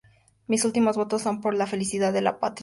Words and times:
Mis 0.47 0.65
últimos 0.65 0.97
votos 0.97 1.21
son 1.21 1.41
por 1.41 1.53
la 1.53 1.67
felicidad 1.67 2.11
de 2.11 2.21
la 2.23 2.39
patria. 2.39 2.59